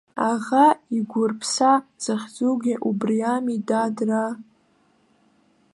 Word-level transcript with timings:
Аӷа 0.29 0.65
игәырԥса 0.97 1.71
захьӡугьы 2.03 2.75
убри 2.89 3.17
ами 3.33 3.57
дадраа. 3.67 4.33